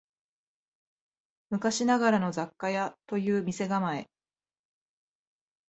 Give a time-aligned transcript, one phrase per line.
[1.51, 4.09] 昔ながらの雑貨屋という店構え